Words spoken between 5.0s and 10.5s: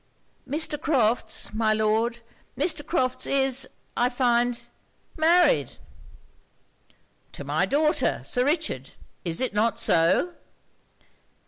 married' 'To my daughter, Sir Richard. Is it not so?'